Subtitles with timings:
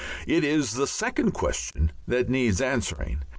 [0.25, 3.21] It is the second question that needs answering.